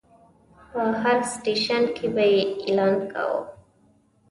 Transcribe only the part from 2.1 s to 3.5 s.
به یې اعلان کاوه.